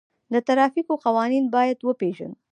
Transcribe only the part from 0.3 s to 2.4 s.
د ترافیکو قوانین باید وپیژنو.